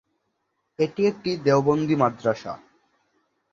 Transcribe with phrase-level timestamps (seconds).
[0.79, 2.53] এটি একটি দেওবন্দি মাদ্রাসা।